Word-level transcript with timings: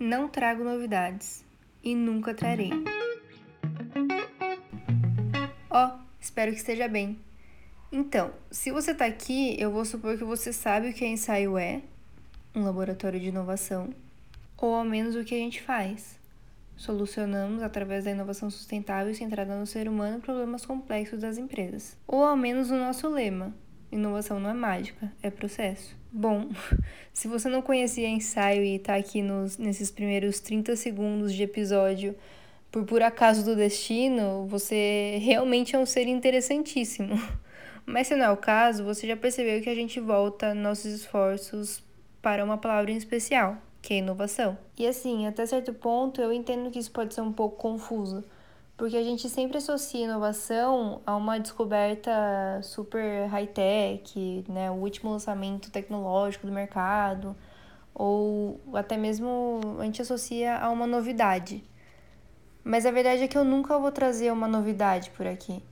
Não 0.00 0.28
trago 0.28 0.64
novidades 0.64 1.44
e 1.84 1.94
nunca 1.94 2.32
trarei. 2.32 2.70
Ó, 5.68 5.88
oh, 5.88 5.98
espero 6.18 6.52
que 6.52 6.56
esteja 6.56 6.88
bem. 6.88 7.20
Então, 7.92 8.32
se 8.50 8.70
você 8.70 8.92
está 8.92 9.04
aqui, 9.04 9.60
eu 9.60 9.70
vou 9.70 9.84
supor 9.84 10.16
que 10.16 10.24
você 10.24 10.54
sabe 10.54 10.88
o 10.88 10.94
que 10.94 11.04
a 11.04 11.08
ensaio 11.08 11.58
é, 11.58 11.82
um 12.56 12.64
laboratório 12.64 13.20
de 13.20 13.28
inovação, 13.28 13.90
ou 14.56 14.74
ao 14.74 14.86
menos 14.86 15.14
o 15.14 15.22
que 15.22 15.34
a 15.34 15.38
gente 15.38 15.60
faz. 15.60 16.18
Solucionamos, 16.78 17.62
através 17.62 18.04
da 18.04 18.10
inovação 18.10 18.48
sustentável 18.48 19.12
e 19.12 19.14
centrada 19.14 19.54
no 19.54 19.66
ser 19.66 19.86
humano, 19.86 20.18
problemas 20.18 20.64
complexos 20.64 21.20
das 21.20 21.36
empresas. 21.36 21.94
Ou 22.06 22.24
ao 22.24 22.38
menos 22.38 22.70
o 22.70 22.76
nosso 22.78 23.06
lema: 23.06 23.54
inovação 23.92 24.40
não 24.40 24.50
é 24.50 24.54
mágica, 24.54 25.12
é 25.22 25.30
processo. 25.30 25.96
Bom, 26.12 26.48
se 27.12 27.28
você 27.28 27.48
não 27.48 27.62
conhecia 27.62 28.08
ensaio 28.08 28.64
e 28.64 28.76
está 28.76 28.96
aqui 28.96 29.22
nos, 29.22 29.58
nesses 29.58 29.90
primeiros 29.90 30.40
30 30.40 30.76
segundos 30.76 31.32
de 31.32 31.42
episódio 31.42 32.14
por 32.70 32.84
por 32.84 33.02
acaso 33.02 33.44
do 33.44 33.56
destino, 33.56 34.46
você 34.46 35.18
realmente 35.20 35.74
é 35.74 35.78
um 35.78 35.86
ser 35.86 36.06
interessantíssimo. 36.06 37.20
Mas 37.84 38.06
se 38.06 38.14
não 38.14 38.26
é 38.26 38.30
o 38.30 38.36
caso, 38.36 38.84
você 38.84 39.06
já 39.06 39.16
percebeu 39.16 39.60
que 39.60 39.68
a 39.68 39.74
gente 39.74 39.98
volta 39.98 40.54
nossos 40.54 40.92
esforços 40.92 41.82
para 42.22 42.44
uma 42.44 42.56
palavra 42.56 42.92
em 42.92 42.96
especial, 42.96 43.56
que 43.82 43.94
é 43.94 43.96
inovação. 43.98 44.56
E 44.78 44.86
assim, 44.86 45.26
até 45.26 45.44
certo 45.46 45.72
ponto, 45.72 46.20
eu 46.20 46.32
entendo 46.32 46.70
que 46.70 46.78
isso 46.78 46.92
pode 46.92 47.14
ser 47.14 47.22
um 47.22 47.32
pouco 47.32 47.56
confuso, 47.56 48.22
porque 48.80 48.96
a 48.96 49.02
gente 49.02 49.28
sempre 49.28 49.58
associa 49.58 50.06
inovação 50.06 51.02
a 51.04 51.14
uma 51.14 51.38
descoberta 51.38 52.10
super 52.62 53.26
high-tech, 53.26 54.46
né, 54.48 54.70
o 54.70 54.74
último 54.76 55.10
lançamento 55.10 55.70
tecnológico 55.70 56.46
do 56.46 56.52
mercado, 56.52 57.36
ou 57.94 58.58
até 58.72 58.96
mesmo 58.96 59.60
a 59.78 59.84
gente 59.84 60.00
associa 60.00 60.56
a 60.56 60.70
uma 60.70 60.86
novidade. 60.86 61.62
Mas 62.64 62.86
a 62.86 62.90
verdade 62.90 63.22
é 63.22 63.28
que 63.28 63.36
eu 63.36 63.44
nunca 63.44 63.78
vou 63.78 63.92
trazer 63.92 64.32
uma 64.32 64.48
novidade 64.48 65.10
por 65.10 65.26
aqui. 65.26 65.62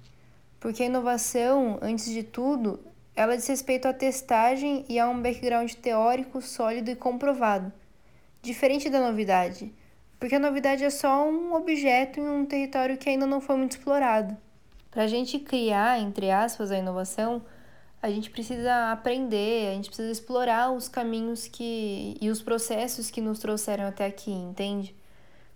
Porque 0.61 0.83
a 0.83 0.87
inovação, 0.87 1.79
antes 1.81 2.11
de 2.13 2.23
tudo, 2.23 2.79
ela 3.17 3.39
diz 3.39 3.47
respeito 3.47 3.89
à 3.89 3.95
testagem 3.95 4.85
e 4.87 4.99
a 4.99 5.09
um 5.09 5.23
background 5.23 5.73
teórico 5.73 6.43
sólido 6.43 6.91
e 6.91 6.95
comprovado 6.95 7.73
diferente 8.43 8.91
da 8.91 9.01
novidade, 9.01 9.73
porque 10.19 10.35
a 10.35 10.39
novidade 10.39 10.85
é 10.85 10.91
só 10.91 11.29
um 11.29 11.55
objeto 11.55 12.21
em 12.21 12.29
um 12.29 12.45
território 12.45 12.99
que 12.99 13.09
ainda 13.09 13.27
não 13.27 13.41
foi 13.41 13.57
muito 13.57 13.73
explorado. 13.73 14.37
Para 14.91 15.05
a 15.05 15.07
gente 15.07 15.39
criar, 15.39 16.01
entre 16.01 16.31
aspas, 16.31 16.71
a 16.71 16.79
inovação, 16.79 17.43
a 18.03 18.11
gente 18.11 18.31
precisa 18.31 18.93
aprender, 18.93 19.71
a 19.71 19.75
gente 19.75 19.89
precisa 19.89 20.11
explorar 20.11 20.71
os 20.73 20.89
caminhos 20.89 21.47
que 21.47 22.17
e 22.21 22.31
os 22.31 22.41
processos 22.43 23.11
que 23.11 23.21
nos 23.21 23.39
trouxeram 23.39 23.87
até 23.87 24.07
aqui, 24.07 24.33
entende? 24.33 24.95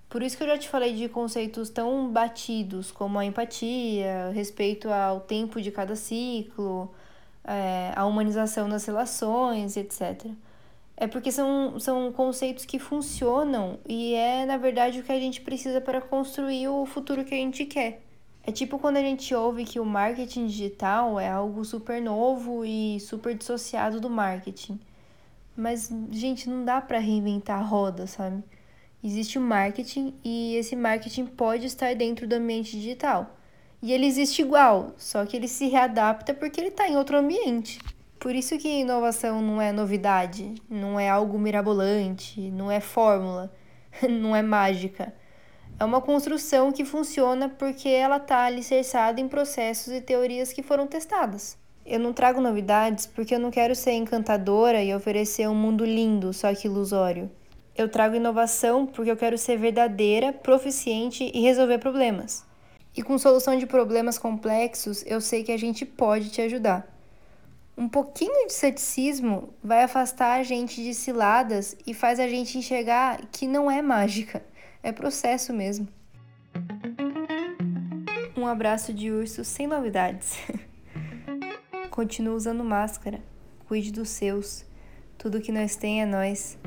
Por 0.09 0.23
isso 0.23 0.37
que 0.37 0.43
eu 0.43 0.49
já 0.49 0.59
te 0.59 0.69
falei 0.69 0.95
de 0.95 1.09
conceitos 1.09 1.71
tão 1.71 2.11
batidos 2.13 2.93
como 2.93 3.19
a 3.19 3.25
empatia, 3.25 4.31
respeito 4.35 4.91
ao 4.91 5.21
tempo 5.21 5.61
de 5.61 5.71
cada 5.71 5.97
ciclo, 5.97 6.93
é, 7.45 7.93
a 7.97 8.05
humanização 8.05 8.69
das 8.69 8.85
relações, 8.85 9.77
etc. 9.77 10.27
É 10.97 11.07
porque 11.07 11.33
são, 11.33 11.79
são 11.81 12.12
conceitos 12.12 12.65
que 12.65 12.79
funcionam 12.79 13.79
e 13.89 14.15
é, 14.15 14.45
na 14.47 14.57
verdade, 14.57 15.01
o 15.01 15.03
que 15.03 15.12
a 15.12 15.19
gente 15.19 15.41
precisa 15.41 15.81
para 15.81 16.01
construir 16.01 16.69
o 16.69 16.87
futuro 16.87 17.25
que 17.25 17.35
a 17.35 17.39
gente 17.39 17.65
quer. 17.65 18.03
É 18.45 18.51
tipo 18.51 18.79
quando 18.79 18.97
a 18.97 19.01
gente 19.01 19.35
ouve 19.35 19.65
que 19.65 19.79
o 19.79 19.85
marketing 19.85 20.47
digital 20.47 21.19
é 21.19 21.29
algo 21.29 21.65
super 21.65 22.01
novo 22.01 22.65
e 22.65 22.98
super 23.01 23.35
dissociado 23.35 24.01
do 24.01 24.11
marketing. 24.11 24.81
Mas, 25.57 25.91
gente, 26.11 26.48
não 26.48 26.65
dá 26.65 26.81
para 26.81 26.98
reinventar 26.98 27.61
a 27.61 27.63
roda, 27.63 28.07
sabe? 28.07 28.43
Existe 29.05 29.39
o 29.39 29.43
marketing 29.43 30.15
e 30.25 30.57
esse 30.57 30.75
marketing 30.75 31.27
pode 31.27 31.67
estar 31.67 31.95
dentro 31.95 32.27
do 32.27 32.35
ambiente 32.35 32.73
digital. 32.73 33.37
E 33.83 33.93
ele 33.93 34.07
existe 34.07 34.43
igual, 34.43 34.95
só 34.97 35.27
que 35.27 35.37
ele 35.37 35.48
se 35.48 35.67
readapta 35.69 36.33
porque 36.33 36.61
ele 36.61 36.69
está 36.69 36.89
em 36.89 36.97
outro 36.97 37.17
ambiente. 37.19 37.80
Por 38.23 38.37
isso 38.37 38.57
que 38.57 38.69
inovação 38.69 39.43
não 39.43 39.61
é 39.61 39.73
novidade, 39.73 40.55
não 40.71 40.99
é 40.99 41.11
algo 41.11 41.37
mirabolante, 41.37 42.53
não 42.53 42.71
é 42.71 42.79
fórmula, 42.79 43.53
não 44.09 44.37
é 44.37 44.41
mágica. 44.41 45.13
É 45.77 45.85
uma 45.85 46.01
construção 46.01 46.71
que 46.71 46.85
funciona 46.85 47.49
porque 47.49 47.89
ela 47.89 48.19
está 48.19 48.45
alicerçada 48.45 49.21
em 49.21 49.27
processos 49.27 49.93
e 49.93 50.01
teorias 50.01 50.53
que 50.53 50.63
foram 50.63 50.87
testadas. 50.87 51.59
Eu 51.85 51.99
não 51.99 52.13
trago 52.13 52.41
novidades 52.41 53.07
porque 53.07 53.35
eu 53.35 53.41
não 53.41 53.51
quero 53.51 53.75
ser 53.75 53.95
encantadora 53.95 54.81
e 54.81 54.95
oferecer 54.95 55.49
um 55.49 55.55
mundo 55.57 55.85
lindo, 55.85 56.33
só 56.33 56.55
que 56.55 56.69
ilusório. 56.69 57.29
Eu 57.77 57.89
trago 57.89 58.15
inovação 58.15 58.87
porque 58.87 59.11
eu 59.11 59.17
quero 59.17 59.37
ser 59.37 59.59
verdadeira, 59.59 60.33
proficiente 60.33 61.29
e 61.35 61.41
resolver 61.41 61.79
problemas. 61.79 62.47
E 62.97 63.03
com 63.03 63.19
solução 63.19 63.59
de 63.59 63.67
problemas 63.67 64.17
complexos, 64.17 65.03
eu 65.09 65.21
sei 65.21 65.43
que 65.43 65.51
a 65.51 65.59
gente 65.59 65.85
pode 65.85 66.31
te 66.31 66.41
ajudar. 66.41 66.92
Um 67.77 67.89
pouquinho 67.89 68.47
de 68.47 68.53
ceticismo 68.53 69.55
vai 69.63 69.83
afastar 69.83 70.39
a 70.39 70.43
gente 70.43 70.83
de 70.83 70.93
ciladas 70.95 71.77
e 71.87 71.95
faz 71.95 72.21
a 72.21 72.29
gente 72.29 72.59
enxergar 72.59 73.27
que 73.33 73.47
não 73.47 73.71
é 73.71 73.81
mágica, 73.81 74.45
é 74.83 74.93
processo 74.93 75.53
mesmo. 75.53 75.89
Um 78.37 78.47
abraço 78.47 78.93
de 78.93 79.11
urso 79.11 79.45
sem 79.45 79.67
novidades. 79.67 80.37
Continua 81.91 82.35
usando 82.35 82.65
máscara. 82.65 83.23
Cuide 83.67 83.93
dos 83.93 84.11
seus. 84.11 84.65
Tudo 85.17 85.41
que 85.41 85.53
nós 85.53 85.77
tem 85.77 86.03
é 86.03 86.07
nós. 86.07 86.59